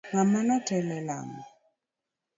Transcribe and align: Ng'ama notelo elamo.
Ng'ama 0.13 0.39
notelo 0.47 0.93
elamo. 1.01 1.39